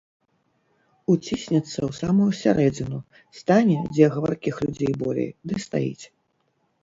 Уціснецца 1.15 1.73
ў 1.73 1.91
самую 1.99 2.29
сярэдзіну, 2.43 2.99
стане, 3.39 3.77
дзе 3.93 4.05
гаваркіх 4.15 4.55
людзей 4.67 4.93
болей, 5.03 5.29
ды 5.51 5.61
стаіць. 5.67 6.05